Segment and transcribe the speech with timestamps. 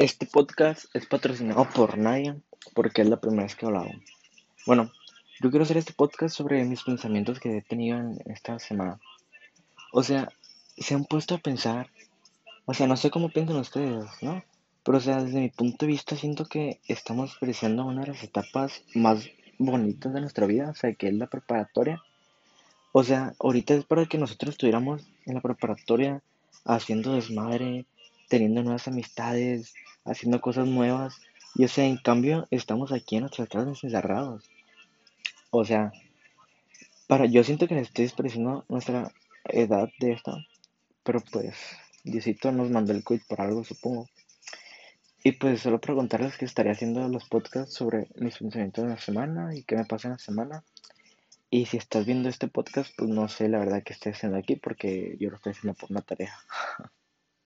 [0.00, 2.34] Este podcast es patrocinado por nadie
[2.74, 3.92] porque es la primera vez que lo hago.
[4.66, 4.90] Bueno,
[5.42, 8.98] yo quiero hacer este podcast sobre mis pensamientos que he tenido en esta semana.
[9.92, 10.30] O sea,
[10.78, 11.90] se han puesto a pensar,
[12.64, 14.42] o sea, no sé cómo piensan ustedes, ¿no?
[14.84, 18.22] Pero o sea, desde mi punto de vista siento que estamos apreciando una de las
[18.22, 19.28] etapas más
[19.58, 22.02] bonitas de nuestra vida, o sea, que es la preparatoria.
[22.92, 26.22] O sea, ahorita es para que nosotros estuviéramos en la preparatoria
[26.64, 27.84] haciendo desmadre,
[28.30, 29.74] teniendo nuevas amistades,
[30.04, 31.20] haciendo cosas nuevas.
[31.54, 34.48] Y o sea, en cambio, estamos aquí en nuestras casas encerrados.
[35.50, 35.92] O sea,
[37.06, 39.12] para, yo siento que estoy despreciando nuestra
[39.44, 40.36] edad de esto,
[41.02, 41.56] pero pues,
[42.04, 44.08] Diosito nos mandó el quit por algo, supongo.
[45.22, 49.54] Y pues solo preguntarles que estaría haciendo los podcasts sobre mis pensamientos de la semana
[49.54, 50.64] y qué me pasa en la semana.
[51.50, 54.56] Y si estás viendo este podcast, pues no sé la verdad que estoy haciendo aquí
[54.56, 56.32] porque yo lo estoy haciendo por una tarea.